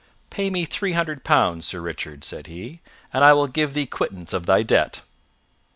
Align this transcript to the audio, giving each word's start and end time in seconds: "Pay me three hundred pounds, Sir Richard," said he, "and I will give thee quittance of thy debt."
"Pay 0.31 0.49
me 0.49 0.65
three 0.65 0.93
hundred 0.93 1.23
pounds, 1.23 1.67
Sir 1.67 1.79
Richard," 1.79 2.23
said 2.23 2.47
he, 2.47 2.79
"and 3.13 3.23
I 3.23 3.33
will 3.33 3.45
give 3.47 3.75
thee 3.75 3.85
quittance 3.85 4.33
of 4.33 4.47
thy 4.47 4.63
debt." 4.63 5.01